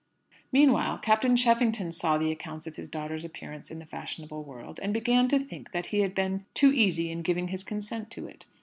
Meanwhile, 0.51 0.97
Captain 1.03 1.35
Cheffington 1.35 1.91
saw 1.91 2.17
the 2.17 2.31
accounts 2.31 2.65
of 2.65 2.75
his 2.75 2.89
daughter's 2.89 3.23
appearance 3.23 3.69
in 3.69 3.77
the 3.77 3.85
fashionable 3.85 4.43
world, 4.43 4.79
and 4.81 4.91
began 4.95 5.27
to 5.27 5.37
think 5.37 5.73
that 5.73 5.85
he 5.93 5.99
had 5.99 6.15
been 6.15 6.47
too 6.55 6.73
easy 6.73 7.11
in 7.11 7.21
giving 7.21 7.49
his 7.49 7.63
consent 7.63 8.09
to 8.13 8.27
it. 8.27 8.47